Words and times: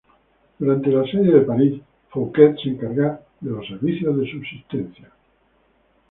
Durante 0.57 0.89
el 0.89 0.99
asedio 0.99 1.35
de 1.35 1.41
París, 1.45 1.79
Fouquet 2.09 2.55
se 2.57 2.69
encarga 2.69 3.21
de 3.39 3.51
los 3.51 3.67
servicios 3.67 4.17
de 4.17 4.31
subsistencia. 4.31 5.11